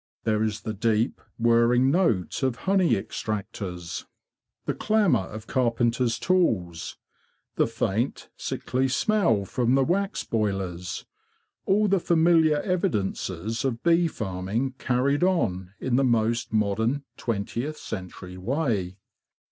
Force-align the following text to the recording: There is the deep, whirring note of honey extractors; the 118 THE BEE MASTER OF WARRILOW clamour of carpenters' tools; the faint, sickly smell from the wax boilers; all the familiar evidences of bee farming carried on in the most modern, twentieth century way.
There 0.23 0.41
is 0.41 0.61
the 0.61 0.73
deep, 0.73 1.21
whirring 1.37 1.91
note 1.91 2.41
of 2.41 2.55
honey 2.65 2.93
extractors; 2.95 4.05
the 4.65 4.73
118 4.73 4.73
THE 4.73 4.73
BEE 4.73 4.73
MASTER 4.73 4.73
OF 4.73 4.75
WARRILOW 4.75 4.77
clamour 4.79 5.25
of 5.35 5.45
carpenters' 5.45 6.17
tools; 6.17 6.97
the 7.57 7.67
faint, 7.67 8.29
sickly 8.35 8.87
smell 8.87 9.45
from 9.45 9.75
the 9.75 9.83
wax 9.83 10.23
boilers; 10.23 11.05
all 11.67 11.87
the 11.87 11.99
familiar 11.99 12.61
evidences 12.61 13.63
of 13.63 13.83
bee 13.83 14.07
farming 14.07 14.73
carried 14.79 15.23
on 15.23 15.73
in 15.79 15.97
the 15.97 16.03
most 16.03 16.51
modern, 16.51 17.03
twentieth 17.15 17.77
century 17.77 18.39
way. 18.39 18.97